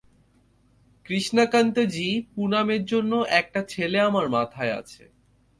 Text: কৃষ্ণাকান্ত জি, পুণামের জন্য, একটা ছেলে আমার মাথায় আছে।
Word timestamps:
কৃষ্ণাকান্ত 1.05 1.75
জি, 1.87 2.07
পুণামের 2.33 2.83
জন্য, 2.85 3.11
একটা 3.31 3.59
ছেলে 3.63 3.97
আমার 3.99 4.25
মাথায় 4.29 4.73
আছে। 4.77 5.03